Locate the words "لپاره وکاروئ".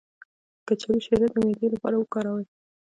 1.75-2.45